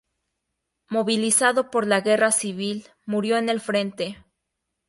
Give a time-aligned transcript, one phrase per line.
[0.89, 4.17] Movilizado por la Guerra Civil, murió en el frente.